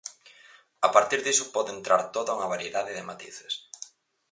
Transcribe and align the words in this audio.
A 0.87 0.89
partir 0.95 1.19
diso 1.25 1.45
pode 1.55 1.71
entrar 1.77 2.01
toda 2.15 2.35
unha 2.37 2.51
variedade 2.53 2.95
de 2.97 3.07
matices. 3.09 3.53